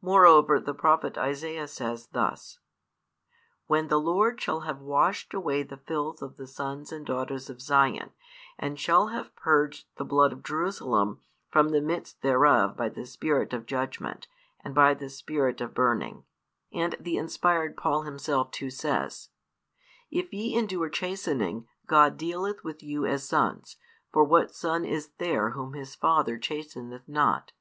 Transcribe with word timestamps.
Moreover 0.00 0.58
the 0.58 0.74
prophet 0.74 1.16
Isaiah 1.16 1.68
says 1.68 2.08
thus: 2.08 2.58
When 3.68 3.86
the 3.86 4.00
Lord 4.00 4.40
shall 4.40 4.62
have 4.62 4.80
washed 4.80 5.32
away 5.32 5.62
the 5.62 5.76
filth 5.76 6.20
of 6.20 6.36
the 6.36 6.48
sons 6.48 6.90
and 6.90 7.06
daughters 7.06 7.48
of 7.48 7.60
Zion, 7.62 8.10
and 8.58 8.76
shall 8.76 9.10
have 9.14 9.36
purged 9.36 9.86
the 9.96 10.04
blood 10.04 10.32
of 10.32 10.42
Jerusalem 10.42 11.20
from 11.48 11.68
the 11.68 11.80
midst 11.80 12.22
thereof 12.22 12.76
by 12.76 12.88
the 12.88 13.06
spirit 13.06 13.52
of 13.52 13.66
judgment, 13.66 14.26
and 14.64 14.74
by 14.74 14.94
the 14.94 15.08
spirit 15.08 15.60
of 15.60 15.74
burning. 15.74 16.24
And 16.72 16.96
the 16.98 17.16
inspired 17.16 17.76
Paul 17.76 18.02
himself 18.02 18.50
too 18.50 18.68
says: 18.68 19.28
If 20.10 20.32
ye 20.34 20.56
endure 20.56 20.90
chastening, 20.90 21.68
God 21.86 22.16
dealeth 22.16 22.64
with 22.64 22.82
you 22.82 23.06
as 23.06 23.22
sons, 23.28 23.76
for 24.12 24.24
what 24.24 24.52
son 24.52 24.84
is 24.84 25.10
there 25.18 25.50
whom 25.50 25.74
his 25.74 25.94
father 25.94 26.36
chasteneth 26.36 27.06
not? 27.06 27.52